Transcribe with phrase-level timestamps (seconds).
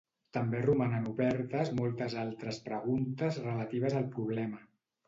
[0.37, 4.69] També romanen obertes moltes altres preguntes relatives al problema.